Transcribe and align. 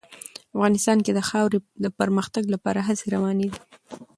افغانستان 0.55 0.97
کې 1.05 1.11
د 1.13 1.19
خاورې 1.29 1.57
د 1.83 1.85
پرمختګ 1.99 2.43
لپاره 2.53 2.79
هڅې 2.87 3.05
روانې 3.15 3.47
دي. 3.51 3.59